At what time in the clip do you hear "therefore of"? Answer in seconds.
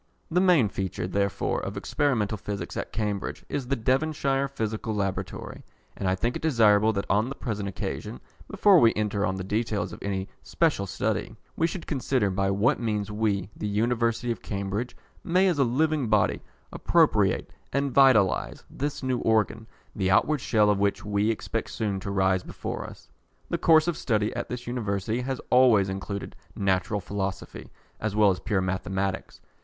1.07-1.77